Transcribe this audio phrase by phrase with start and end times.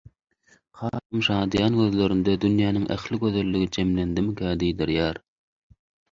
[0.77, 5.21] Hasam şadyýan gözlerinde dünýäniň ähli gözelligi jemlendimkä diýdirýär.